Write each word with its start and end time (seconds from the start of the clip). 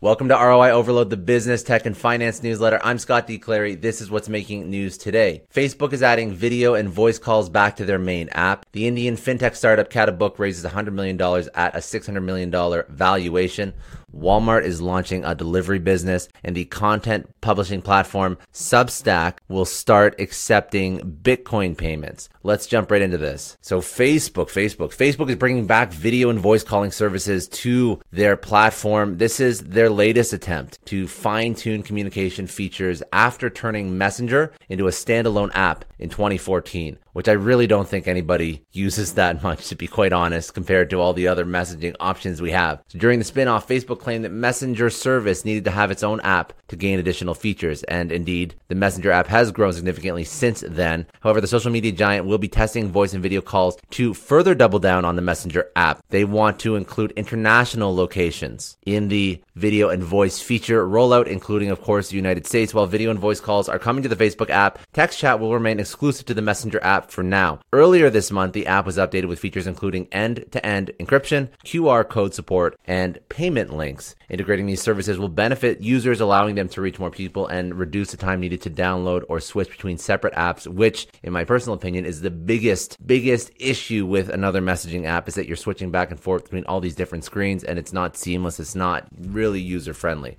Welcome 0.00 0.28
to 0.28 0.36
ROI 0.36 0.70
Overload, 0.70 1.10
the 1.10 1.16
business, 1.16 1.64
tech, 1.64 1.84
and 1.84 1.96
finance 1.96 2.40
newsletter. 2.40 2.78
I'm 2.84 3.00
Scott 3.00 3.26
D. 3.26 3.36
Clary. 3.36 3.74
This 3.74 4.00
is 4.00 4.12
what's 4.12 4.28
making 4.28 4.70
news 4.70 4.96
today. 4.96 5.42
Facebook 5.52 5.92
is 5.92 6.04
adding 6.04 6.32
video 6.32 6.74
and 6.74 6.88
voice 6.88 7.18
calls 7.18 7.48
back 7.50 7.74
to 7.74 7.84
their 7.84 7.98
main 7.98 8.28
app. 8.28 8.64
The 8.70 8.86
Indian 8.86 9.16
fintech 9.16 9.56
startup 9.56 9.90
Khatabook 9.90 10.38
raises 10.38 10.64
$100 10.64 10.92
million 10.92 11.20
at 11.20 11.74
a 11.74 11.80
$600 11.80 12.22
million 12.22 12.84
valuation. 12.88 13.74
Walmart 14.14 14.64
is 14.64 14.80
launching 14.80 15.24
a 15.24 15.34
delivery 15.34 15.78
business 15.78 16.28
and 16.42 16.56
the 16.56 16.64
content 16.66 17.28
publishing 17.40 17.82
platform 17.82 18.38
Substack 18.52 19.38
will 19.48 19.64
start 19.64 20.20
accepting 20.20 20.98
Bitcoin 21.22 21.76
payments. 21.76 22.28
Let's 22.42 22.66
jump 22.66 22.90
right 22.90 23.02
into 23.02 23.18
this. 23.18 23.58
So 23.60 23.80
Facebook, 23.80 24.46
Facebook, 24.46 24.96
Facebook 24.96 25.28
is 25.28 25.36
bringing 25.36 25.66
back 25.66 25.92
video 25.92 26.30
and 26.30 26.38
voice 26.38 26.64
calling 26.64 26.90
services 26.90 27.48
to 27.48 28.00
their 28.10 28.36
platform. 28.36 29.18
This 29.18 29.40
is 29.40 29.60
their 29.60 29.90
latest 29.90 30.32
attempt 30.32 30.84
to 30.86 31.06
fine 31.06 31.54
tune 31.54 31.82
communication 31.82 32.46
features 32.46 33.02
after 33.12 33.50
turning 33.50 33.98
Messenger 33.98 34.52
into 34.68 34.86
a 34.86 34.90
standalone 34.90 35.50
app 35.54 35.84
in 35.98 36.08
2014 36.08 36.98
which 37.18 37.26
I 37.26 37.32
really 37.32 37.66
don't 37.66 37.88
think 37.88 38.06
anybody 38.06 38.64
uses 38.70 39.14
that 39.14 39.42
much, 39.42 39.66
to 39.70 39.74
be 39.74 39.88
quite 39.88 40.12
honest, 40.12 40.54
compared 40.54 40.88
to 40.90 41.00
all 41.00 41.12
the 41.12 41.26
other 41.26 41.44
messaging 41.44 41.96
options 41.98 42.40
we 42.40 42.52
have. 42.52 42.80
So 42.86 42.96
during 43.00 43.18
the 43.18 43.24
spinoff, 43.24 43.66
Facebook 43.66 43.97
claimed 43.98 44.24
that 44.24 44.32
Messenger 44.32 44.90
service 44.90 45.44
needed 45.44 45.64
to 45.64 45.70
have 45.70 45.90
its 45.90 46.02
own 46.02 46.20
app 46.20 46.52
to 46.68 46.76
gain 46.76 46.98
additional 46.98 47.34
features. 47.34 47.82
And 47.84 48.12
indeed, 48.12 48.54
the 48.68 48.74
Messenger 48.74 49.10
app 49.10 49.26
has 49.28 49.50
grown 49.50 49.72
significantly 49.72 50.24
since 50.24 50.62
then. 50.66 51.06
However, 51.20 51.40
the 51.40 51.46
social 51.46 51.70
media 51.70 51.92
giant 51.92 52.26
will 52.26 52.38
be 52.38 52.48
testing 52.48 52.88
voice 52.88 53.12
and 53.12 53.22
video 53.22 53.40
calls 53.40 53.76
to 53.90 54.14
further 54.14 54.54
double 54.54 54.78
down 54.78 55.04
on 55.04 55.16
the 55.16 55.22
Messenger 55.22 55.70
app. 55.76 56.02
They 56.10 56.24
want 56.24 56.58
to 56.60 56.76
include 56.76 57.12
international 57.12 57.94
locations 57.94 58.76
in 58.86 59.08
the 59.08 59.42
video 59.54 59.88
and 59.88 60.02
voice 60.02 60.40
feature 60.40 60.86
rollout, 60.86 61.26
including, 61.26 61.70
of 61.70 61.82
course, 61.82 62.10
the 62.10 62.16
United 62.16 62.46
States. 62.46 62.72
While 62.72 62.86
video 62.86 63.10
and 63.10 63.18
voice 63.18 63.40
calls 63.40 63.68
are 63.68 63.78
coming 63.78 64.02
to 64.02 64.08
the 64.08 64.16
Facebook 64.16 64.50
app, 64.50 64.78
text 64.92 65.18
chat 65.18 65.40
will 65.40 65.52
remain 65.52 65.80
exclusive 65.80 66.26
to 66.26 66.34
the 66.34 66.42
Messenger 66.42 66.82
app 66.82 67.10
for 67.10 67.22
now. 67.22 67.60
Earlier 67.72 68.10
this 68.10 68.30
month, 68.30 68.52
the 68.52 68.66
app 68.66 68.86
was 68.86 68.96
updated 68.96 69.26
with 69.26 69.40
features 69.40 69.66
including 69.66 70.08
end 70.12 70.44
to 70.52 70.64
end 70.64 70.92
encryption, 71.00 71.48
QR 71.64 72.08
code 72.08 72.34
support, 72.34 72.78
and 72.84 73.18
payment 73.28 73.74
links. 73.74 73.87
Integrating 74.28 74.66
these 74.66 74.82
services 74.82 75.18
will 75.18 75.28
benefit 75.28 75.80
users, 75.80 76.20
allowing 76.20 76.54
them 76.54 76.68
to 76.70 76.80
reach 76.80 76.98
more 76.98 77.10
people 77.10 77.46
and 77.46 77.74
reduce 77.74 78.10
the 78.10 78.16
time 78.16 78.40
needed 78.40 78.60
to 78.62 78.70
download 78.70 79.24
or 79.28 79.40
switch 79.40 79.70
between 79.70 79.98
separate 79.98 80.34
apps, 80.34 80.66
which, 80.66 81.06
in 81.22 81.32
my 81.32 81.44
personal 81.44 81.74
opinion, 81.74 82.04
is 82.04 82.20
the 82.20 82.30
biggest, 82.30 82.96
biggest 83.06 83.50
issue 83.58 84.04
with 84.06 84.28
another 84.28 84.60
messaging 84.60 85.06
app 85.06 85.28
is 85.28 85.34
that 85.34 85.46
you're 85.46 85.56
switching 85.56 85.90
back 85.90 86.10
and 86.10 86.20
forth 86.20 86.44
between 86.44 86.64
all 86.64 86.80
these 86.80 86.94
different 86.94 87.24
screens 87.24 87.64
and 87.64 87.78
it's 87.78 87.92
not 87.92 88.16
seamless. 88.16 88.60
It's 88.60 88.74
not 88.74 89.06
really 89.18 89.60
user 89.60 89.94
friendly. 89.94 90.36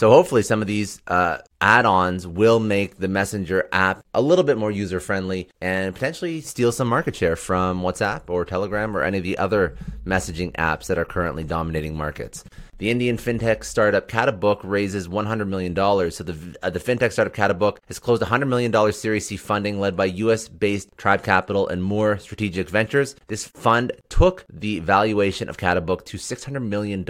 So 0.00 0.08
hopefully 0.08 0.40
some 0.40 0.62
of 0.62 0.66
these 0.66 0.98
uh, 1.08 1.40
add-ons 1.60 2.26
will 2.26 2.58
make 2.58 2.96
the 2.96 3.06
Messenger 3.06 3.68
app 3.70 4.02
a 4.14 4.22
little 4.22 4.44
bit 4.44 4.56
more 4.56 4.70
user-friendly 4.70 5.50
and 5.60 5.92
potentially 5.92 6.40
steal 6.40 6.72
some 6.72 6.88
market 6.88 7.14
share 7.14 7.36
from 7.36 7.82
WhatsApp 7.82 8.22
or 8.30 8.46
Telegram 8.46 8.96
or 8.96 9.02
any 9.02 9.18
of 9.18 9.24
the 9.24 9.36
other 9.36 9.76
messaging 10.06 10.52
apps 10.52 10.86
that 10.86 10.96
are 10.96 11.04
currently 11.04 11.44
dominating 11.44 11.98
markets. 11.98 12.44
The 12.80 12.90
Indian 12.90 13.18
fintech 13.18 13.62
startup 13.62 14.08
Khatabook 14.08 14.60
raises 14.64 15.06
$100 15.06 15.46
million. 15.46 15.76
So 16.10 16.24
the, 16.24 16.56
uh, 16.62 16.70
the 16.70 16.78
fintech 16.78 17.12
startup 17.12 17.34
Khatabook 17.34 17.76
has 17.88 17.98
closed 17.98 18.22
$100 18.22 18.48
million 18.48 18.72
Series 18.94 19.26
C 19.26 19.36
funding 19.36 19.78
led 19.78 19.98
by 19.98 20.06
US 20.06 20.48
based 20.48 20.88
Tribe 20.96 21.22
Capital 21.22 21.68
and 21.68 21.84
Moore 21.84 22.16
Strategic 22.16 22.70
Ventures. 22.70 23.16
This 23.26 23.46
fund 23.46 23.92
took 24.08 24.46
the 24.50 24.78
valuation 24.78 25.50
of 25.50 25.58
Khatabook 25.58 26.06
to 26.06 26.16
$600 26.16 26.66
million. 26.66 27.04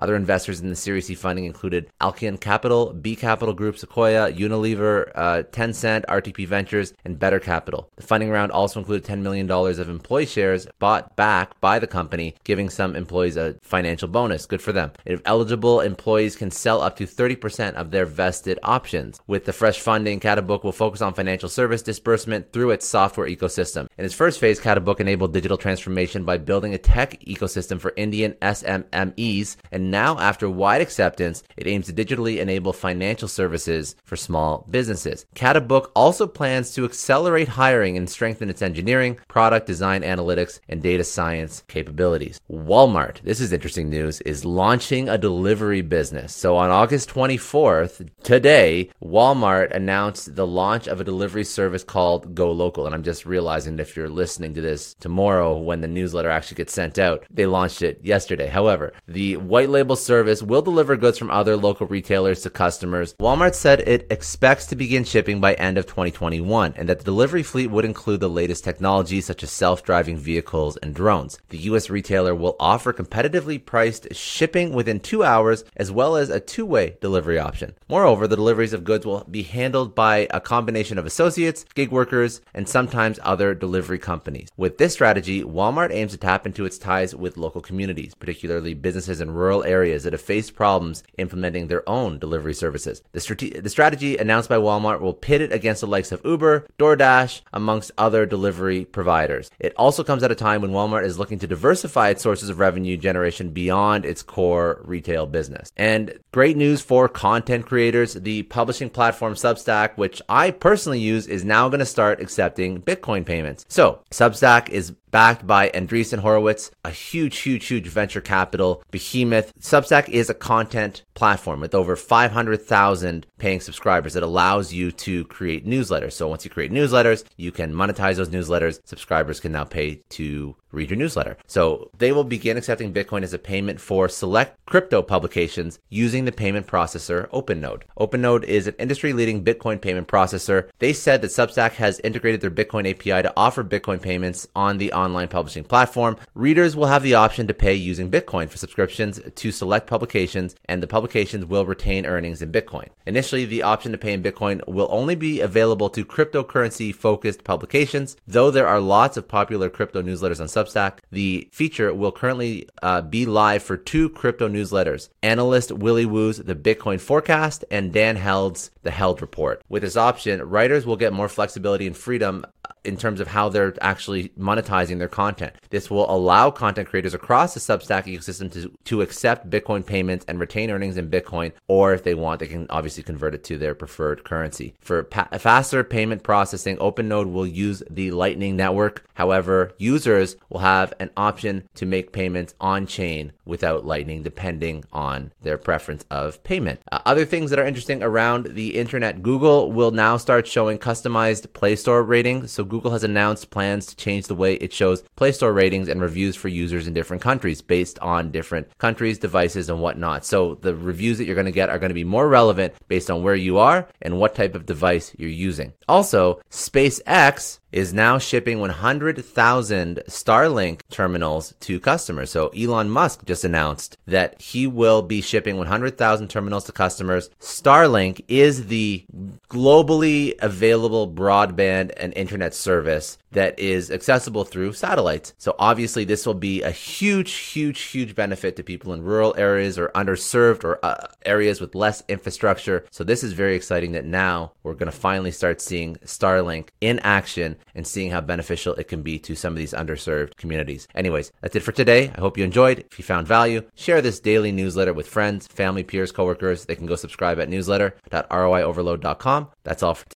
Other 0.00 0.16
investors 0.16 0.60
in 0.60 0.70
the 0.70 0.74
Series 0.74 1.06
C 1.06 1.14
funding 1.14 1.44
included 1.44 1.88
Alkeon 2.00 2.40
Capital, 2.40 2.92
B 2.92 3.14
Capital 3.14 3.54
Group, 3.54 3.78
Sequoia, 3.78 4.32
Unilever, 4.32 5.12
uh, 5.14 5.44
Tencent, 5.52 6.04
RTP 6.06 6.48
Ventures, 6.48 6.94
and 7.04 7.16
Better 7.16 7.38
Capital. 7.38 7.88
The 7.94 8.02
funding 8.02 8.30
round 8.30 8.50
also 8.50 8.80
included 8.80 9.08
$10 9.08 9.20
million 9.20 9.48
of 9.48 9.88
employee 9.88 10.26
shares 10.26 10.66
bought 10.80 11.14
back 11.14 11.60
by 11.60 11.78
the 11.78 11.86
company, 11.86 12.34
giving 12.42 12.68
some 12.68 12.96
employees 12.96 13.36
a 13.36 13.54
financial 13.62 14.08
bonus. 14.08 14.46
Good 14.46 14.60
for 14.60 14.72
them. 14.72 14.90
If 15.04 15.20
eligible 15.24 15.80
employees 15.80 16.36
can 16.36 16.50
sell 16.50 16.80
up 16.80 16.96
to 16.96 17.06
30% 17.06 17.74
of 17.74 17.90
their 17.90 18.06
vested 18.06 18.58
options. 18.62 19.20
With 19.26 19.44
the 19.44 19.52
fresh 19.52 19.80
funding, 19.80 20.20
Khatabook 20.20 20.64
will 20.64 20.72
focus 20.72 21.02
on 21.02 21.14
financial 21.14 21.48
service 21.48 21.82
disbursement 21.82 22.52
through 22.52 22.70
its 22.70 22.86
software 22.86 23.28
ecosystem. 23.28 23.86
In 23.98 24.04
its 24.04 24.14
first 24.14 24.40
phase, 24.40 24.60
Khatabook 24.60 25.00
enabled 25.00 25.32
digital 25.32 25.56
transformation 25.56 26.24
by 26.24 26.38
building 26.38 26.74
a 26.74 26.78
tech 26.78 27.20
ecosystem 27.20 27.80
for 27.80 27.92
Indian 27.96 28.32
SMMEs, 28.42 29.56
and 29.70 29.90
now 29.90 30.18
after 30.18 30.48
wide 30.48 30.80
acceptance, 30.80 31.42
it 31.56 31.66
aims 31.66 31.86
to 31.86 31.92
digitally 31.92 32.38
enable 32.38 32.72
financial 32.72 33.28
services 33.28 33.94
for 34.04 34.16
small 34.16 34.66
businesses. 34.70 35.26
Khatabook 35.34 35.90
also 35.94 36.26
plans 36.26 36.72
to 36.72 36.84
accelerate 36.84 37.48
hiring 37.48 37.96
and 37.96 38.08
strengthen 38.08 38.50
its 38.50 38.62
engineering, 38.62 39.18
product 39.28 39.66
design 39.66 40.02
analytics, 40.02 40.60
and 40.68 40.82
data 40.82 41.04
science 41.04 41.62
capabilities. 41.68 42.40
Walmart, 42.50 43.20
this 43.22 43.40
is 43.40 43.52
interesting 43.52 43.90
news, 43.90 44.20
is 44.22 44.44
launching 44.44 44.85
launching 44.86 45.08
a 45.08 45.18
delivery 45.18 45.80
business. 45.80 46.32
So 46.32 46.56
on 46.56 46.70
August 46.70 47.10
24th, 47.10 48.08
today, 48.22 48.88
Walmart 49.02 49.74
announced 49.74 50.36
the 50.36 50.46
launch 50.46 50.86
of 50.86 51.00
a 51.00 51.04
delivery 51.04 51.42
service 51.42 51.82
called 51.82 52.36
Go 52.36 52.52
Local. 52.52 52.86
And 52.86 52.94
I'm 52.94 53.02
just 53.02 53.26
realizing 53.26 53.80
if 53.80 53.96
you're 53.96 54.08
listening 54.08 54.54
to 54.54 54.60
this 54.60 54.94
tomorrow 54.94 55.58
when 55.58 55.80
the 55.80 55.88
newsletter 55.88 56.30
actually 56.30 56.58
gets 56.58 56.72
sent 56.72 57.00
out, 57.00 57.24
they 57.32 57.46
launched 57.46 57.82
it 57.82 57.98
yesterday. 58.04 58.46
However, 58.46 58.92
the 59.08 59.38
white 59.38 59.70
label 59.70 59.96
service 59.96 60.40
will 60.40 60.62
deliver 60.62 60.94
goods 60.94 61.18
from 61.18 61.32
other 61.32 61.56
local 61.56 61.88
retailers 61.88 62.42
to 62.42 62.50
customers. 62.50 63.14
Walmart 63.14 63.56
said 63.56 63.80
it 63.80 64.06
expects 64.08 64.66
to 64.66 64.76
begin 64.76 65.02
shipping 65.02 65.40
by 65.40 65.54
end 65.54 65.78
of 65.78 65.86
2021 65.86 66.74
and 66.76 66.88
that 66.88 66.98
the 66.98 67.04
delivery 67.04 67.42
fleet 67.42 67.72
would 67.72 67.84
include 67.84 68.20
the 68.20 68.30
latest 68.30 68.62
technology 68.62 69.20
such 69.20 69.42
as 69.42 69.50
self-driving 69.50 70.16
vehicles 70.16 70.76
and 70.76 70.94
drones. 70.94 71.40
The 71.48 71.58
US 71.70 71.90
retailer 71.90 72.36
will 72.36 72.54
offer 72.60 72.92
competitively 72.92 73.64
priced 73.64 74.14
shipping 74.14 74.75
within 74.76 75.00
two 75.00 75.24
hours, 75.24 75.64
as 75.76 75.90
well 75.90 76.14
as 76.14 76.30
a 76.30 76.38
two 76.38 76.64
way 76.64 76.96
delivery 77.00 77.38
option. 77.38 77.74
Moreover, 77.88 78.28
the 78.28 78.36
deliveries 78.36 78.72
of 78.72 78.84
goods 78.84 79.04
will 79.04 79.24
be 79.28 79.42
handled 79.42 79.94
by 79.94 80.28
a 80.30 80.40
combination 80.40 80.98
of 80.98 81.06
associates, 81.06 81.64
gig 81.74 81.90
workers, 81.90 82.40
and 82.54 82.68
sometimes 82.68 83.18
other 83.22 83.54
delivery 83.54 83.98
companies. 83.98 84.48
With 84.56 84.78
this 84.78 84.92
strategy, 84.92 85.42
Walmart 85.42 85.92
aims 85.92 86.12
to 86.12 86.18
tap 86.18 86.46
into 86.46 86.64
its 86.64 86.78
ties 86.78 87.14
with 87.14 87.36
local 87.36 87.60
communities, 87.60 88.14
particularly 88.14 88.74
businesses 88.74 89.20
in 89.20 89.32
rural 89.32 89.64
areas 89.64 90.04
that 90.04 90.12
have 90.12 90.20
faced 90.20 90.54
problems 90.54 91.02
implementing 91.18 91.66
their 91.66 91.88
own 91.88 92.18
delivery 92.18 92.54
services. 92.54 93.02
The, 93.12 93.20
strate- 93.20 93.62
the 93.62 93.70
strategy 93.70 94.16
announced 94.16 94.48
by 94.48 94.56
Walmart 94.56 95.00
will 95.00 95.14
pit 95.14 95.40
it 95.40 95.52
against 95.52 95.80
the 95.80 95.86
likes 95.86 96.12
of 96.12 96.20
Uber, 96.24 96.66
DoorDash, 96.78 97.40
amongst 97.52 97.92
other 97.96 98.26
delivery 98.26 98.84
providers. 98.84 99.50
It 99.58 99.72
also 99.76 100.04
comes 100.04 100.22
at 100.22 100.30
a 100.30 100.34
time 100.34 100.60
when 100.60 100.72
Walmart 100.72 101.04
is 101.04 101.18
looking 101.18 101.38
to 101.38 101.46
diversify 101.46 102.10
its 102.10 102.22
sources 102.22 102.50
of 102.50 102.58
revenue 102.58 102.96
generation 102.96 103.50
beyond 103.50 104.04
its 104.04 104.22
core 104.22 104.65
retail 104.84 105.26
business. 105.26 105.70
And 105.76 106.18
great 106.32 106.56
news 106.56 106.80
for 106.80 107.08
content 107.08 107.66
creators. 107.66 108.14
The 108.14 108.42
publishing 108.44 108.90
platform 108.90 109.34
Substack, 109.34 109.96
which 109.96 110.20
I 110.28 110.50
personally 110.50 111.00
use, 111.00 111.26
is 111.26 111.44
now 111.44 111.68
going 111.68 111.80
to 111.80 111.86
start 111.86 112.20
accepting 112.20 112.82
Bitcoin 112.82 113.24
payments. 113.24 113.64
So 113.68 114.00
Substack 114.10 114.68
is 114.68 114.92
backed 115.16 115.46
by 115.46 115.70
Andreessen 115.70 116.18
Horowitz, 116.18 116.70
a 116.84 116.90
huge, 116.90 117.38
huge, 117.38 117.66
huge 117.66 117.86
venture 117.86 118.20
capital 118.20 118.82
behemoth. 118.90 119.50
Substack 119.58 120.10
is 120.10 120.28
a 120.28 120.34
content 120.34 121.04
platform 121.14 121.60
with 121.60 121.74
over 121.74 121.96
500,000 121.96 123.26
paying 123.38 123.60
subscribers 123.60 124.12
that 124.12 124.22
allows 124.22 124.74
you 124.74 124.92
to 124.92 125.24
create 125.24 125.66
newsletters. 125.66 126.12
So 126.12 126.28
once 126.28 126.44
you 126.44 126.50
create 126.50 126.70
newsletters, 126.70 127.24
you 127.36 127.50
can 127.50 127.72
monetize 127.72 128.16
those 128.16 128.28
newsletters. 128.28 128.80
Subscribers 128.84 129.40
can 129.40 129.52
now 129.52 129.64
pay 129.64 130.02
to 130.10 130.54
read 130.76 130.90
your 130.90 130.98
newsletter. 130.98 131.36
So 131.46 131.90
they 131.98 132.12
will 132.12 132.22
begin 132.22 132.56
accepting 132.56 132.92
Bitcoin 132.92 133.22
as 133.22 133.32
a 133.32 133.38
payment 133.38 133.80
for 133.80 134.08
select 134.08 134.64
crypto 134.66 135.02
publications 135.02 135.78
using 135.88 136.24
the 136.24 136.32
payment 136.32 136.66
processor 136.66 137.28
OpenNode. 137.30 137.82
OpenNode 137.98 138.44
is 138.44 138.66
an 138.66 138.74
industry 138.78 139.12
leading 139.12 139.42
Bitcoin 139.42 139.80
payment 139.80 140.06
processor. 140.06 140.68
They 140.78 140.92
said 140.92 141.22
that 141.22 141.28
Substack 141.28 141.72
has 141.72 141.98
integrated 142.00 142.40
their 142.40 142.50
Bitcoin 142.50 142.88
API 142.88 143.22
to 143.22 143.32
offer 143.36 143.64
Bitcoin 143.64 144.00
payments 144.00 144.46
on 144.54 144.78
the 144.78 144.92
online 144.92 145.28
publishing 145.28 145.64
platform. 145.64 146.16
Readers 146.34 146.76
will 146.76 146.86
have 146.86 147.02
the 147.02 147.14
option 147.14 147.46
to 147.46 147.54
pay 147.54 147.74
using 147.74 148.10
Bitcoin 148.10 148.48
for 148.48 148.58
subscriptions 148.58 149.20
to 149.34 149.50
select 149.50 149.86
publications, 149.86 150.54
and 150.66 150.82
the 150.82 150.86
publications 150.86 151.46
will 151.46 151.64
retain 151.64 152.04
earnings 152.04 152.42
in 152.42 152.52
Bitcoin. 152.52 152.88
Initially, 153.06 153.46
the 153.46 153.62
option 153.62 153.92
to 153.92 153.98
pay 153.98 154.12
in 154.12 154.22
Bitcoin 154.22 154.66
will 154.68 154.88
only 154.90 155.14
be 155.14 155.40
available 155.40 155.88
to 155.88 156.04
cryptocurrency 156.04 156.94
focused 156.94 157.44
publications, 157.44 158.16
though 158.26 158.50
there 158.50 158.66
are 158.66 158.80
lots 158.80 159.16
of 159.16 159.26
popular 159.26 159.70
crypto 159.70 160.02
newsletters 160.02 160.40
on 160.40 160.46
Substack 160.46 160.65
Substack. 160.66 160.98
The 161.10 161.48
feature 161.52 161.92
will 161.94 162.12
currently 162.12 162.68
uh, 162.82 163.02
be 163.02 163.26
live 163.26 163.62
for 163.62 163.76
two 163.76 164.08
crypto 164.10 164.48
newsletters 164.48 165.08
analyst 165.22 165.72
Willy 165.72 166.06
Woo's 166.06 166.38
The 166.38 166.54
Bitcoin 166.54 167.00
Forecast 167.00 167.64
and 167.70 167.92
Dan 167.92 168.16
Held's 168.16 168.70
The 168.82 168.90
Held 168.90 169.20
Report. 169.20 169.62
With 169.68 169.82
this 169.82 169.96
option, 169.96 170.42
writers 170.42 170.86
will 170.86 170.96
get 170.96 171.12
more 171.12 171.28
flexibility 171.28 171.86
and 171.86 171.96
freedom 171.96 172.44
in 172.86 172.96
terms 172.96 173.20
of 173.20 173.26
how 173.26 173.48
they're 173.48 173.74
actually 173.80 174.28
monetizing 174.30 174.98
their 174.98 175.08
content. 175.08 175.52
This 175.70 175.90
will 175.90 176.08
allow 176.10 176.50
content 176.50 176.88
creators 176.88 177.14
across 177.14 177.52
the 177.52 177.60
Substack 177.60 178.04
ecosystem 178.04 178.50
to, 178.52 178.72
to 178.84 179.02
accept 179.02 179.50
Bitcoin 179.50 179.84
payments 179.84 180.24
and 180.28 180.38
retain 180.38 180.70
earnings 180.70 180.96
in 180.96 181.10
Bitcoin, 181.10 181.52
or 181.66 181.92
if 181.92 182.04
they 182.04 182.14
want, 182.14 182.38
they 182.38 182.46
can 182.46 182.66
obviously 182.70 183.02
convert 183.02 183.34
it 183.34 183.42
to 183.44 183.58
their 183.58 183.74
preferred 183.74 184.24
currency. 184.24 184.74
For 184.80 185.02
pa- 185.02 185.28
faster 185.38 185.82
payment 185.82 186.22
processing, 186.22 186.76
OpenNode 186.76 187.32
will 187.32 187.46
use 187.46 187.82
the 187.90 188.12
Lightning 188.12 188.56
Network. 188.56 189.04
However, 189.14 189.72
users 189.78 190.36
will 190.48 190.60
have 190.60 190.92
an 191.00 191.10
option 191.16 191.68
to 191.74 191.86
make 191.86 192.12
payments 192.12 192.54
on 192.60 192.86
chain 192.86 193.32
without 193.44 193.86
Lightning, 193.86 194.22
depending 194.22 194.84
on 194.92 195.32
their 195.42 195.58
preference 195.58 196.04
of 196.10 196.42
payment. 196.44 196.80
Uh, 196.90 197.00
other 197.06 197.24
things 197.24 197.50
that 197.50 197.58
are 197.58 197.66
interesting 197.66 198.02
around 198.02 198.46
the 198.46 198.76
internet 198.76 199.22
Google 199.22 199.72
will 199.72 199.90
now 199.90 200.16
start 200.16 200.46
showing 200.46 200.78
customized 200.78 201.52
Play 201.52 201.76
Store 201.76 202.02
ratings. 202.02 202.50
So, 202.52 202.64
Google 202.64 202.90
has 202.90 203.04
announced 203.04 203.50
plans 203.50 203.86
to 203.86 203.96
change 203.96 204.26
the 204.26 204.34
way 204.34 204.54
it 204.54 204.72
shows 204.72 205.02
Play 205.16 205.32
Store 205.32 205.52
ratings 205.52 205.88
and 205.88 206.00
reviews 206.00 206.36
for 206.36 206.48
users 206.48 206.86
in 206.86 206.94
different 206.94 207.22
countries 207.22 207.62
based 207.62 207.98
on 208.00 208.30
different 208.30 208.76
countries, 208.78 209.18
devices, 209.18 209.68
and 209.68 209.80
whatnot. 209.80 210.24
So, 210.24 210.56
the 210.56 210.74
reviews 210.74 211.18
that 211.18 211.24
you're 211.24 211.34
going 211.34 211.46
to 211.46 211.52
get 211.52 211.70
are 211.70 211.78
going 211.78 211.90
to 211.90 211.94
be 211.94 212.04
more 212.04 212.28
relevant 212.28 212.74
based 212.88 213.10
on 213.10 213.22
where 213.22 213.34
you 213.34 213.58
are 213.58 213.88
and 214.02 214.18
what 214.18 214.34
type 214.34 214.54
of 214.54 214.66
device 214.66 215.14
you're 215.16 215.30
using. 215.30 215.72
Also, 215.88 216.40
SpaceX 216.50 217.60
is 217.76 217.92
now 217.92 218.16
shipping 218.16 218.58
100,000 218.58 220.02
Starlink 220.08 220.80
terminals 220.88 221.52
to 221.60 221.78
customers. 221.78 222.30
So 222.30 222.48
Elon 222.48 222.88
Musk 222.88 223.26
just 223.26 223.44
announced 223.44 223.98
that 224.06 224.40
he 224.40 224.66
will 224.66 225.02
be 225.02 225.20
shipping 225.20 225.58
100,000 225.58 226.30
terminals 226.30 226.64
to 226.64 226.72
customers. 226.72 227.28
Starlink 227.38 228.24
is 228.28 228.68
the 228.68 229.04
globally 229.50 230.34
available 230.40 231.06
broadband 231.06 231.92
and 231.98 232.14
internet 232.16 232.54
service 232.54 233.18
that 233.32 233.58
is 233.58 233.90
accessible 233.90 234.44
through 234.44 234.72
satellites. 234.72 235.34
So 235.36 235.54
obviously 235.58 236.04
this 236.04 236.24
will 236.24 236.32
be 236.32 236.62
a 236.62 236.70
huge, 236.70 237.32
huge, 237.32 237.82
huge 237.82 238.14
benefit 238.14 238.56
to 238.56 238.62
people 238.62 238.94
in 238.94 239.02
rural 239.02 239.34
areas 239.36 239.78
or 239.78 239.88
underserved 239.90 240.64
or 240.64 240.82
uh, 240.82 241.08
areas 241.26 241.60
with 241.60 241.74
less 241.74 242.02
infrastructure. 242.08 242.86
So 242.90 243.04
this 243.04 243.22
is 243.22 243.34
very 243.34 243.54
exciting 243.54 243.92
that 243.92 244.06
now 244.06 244.52
we're 244.62 244.72
going 244.72 244.90
to 244.90 244.98
finally 244.98 245.30
start 245.30 245.60
seeing 245.60 245.96
Starlink 245.96 246.68
in 246.80 246.98
action 247.00 247.56
and 247.74 247.86
seeing 247.86 248.10
how 248.10 248.20
beneficial 248.20 248.74
it 248.74 248.88
can 248.88 249.02
be 249.02 249.18
to 249.20 249.34
some 249.34 249.52
of 249.52 249.58
these 249.58 249.72
underserved 249.72 250.36
communities. 250.36 250.88
Anyways, 250.94 251.32
that's 251.40 251.56
it 251.56 251.60
for 251.60 251.72
today. 251.72 252.10
I 252.14 252.20
hope 252.20 252.38
you 252.38 252.44
enjoyed. 252.44 252.84
If 252.90 252.98
you 252.98 253.04
found 253.04 253.26
value, 253.26 253.62
share 253.74 254.00
this 254.00 254.20
daily 254.20 254.52
newsletter 254.52 254.92
with 254.92 255.08
friends, 255.08 255.46
family, 255.46 255.82
peers, 255.82 256.12
coworkers. 256.12 256.64
They 256.64 256.76
can 256.76 256.86
go 256.86 256.96
subscribe 256.96 257.38
at 257.38 257.48
newsletter.roioverload.com. 257.50 259.48
That's 259.64 259.82
all 259.82 259.94
for 259.94 260.08
today. 260.08 260.14